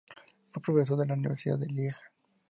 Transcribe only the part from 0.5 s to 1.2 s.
Fue profesor en la